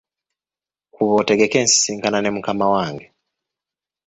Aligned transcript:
Kuba 0.93 1.13
otegeke 1.21 1.57
ensisinkana 1.63 2.17
me 2.21 2.29
mukama 2.35 2.65
wange. 2.73 3.05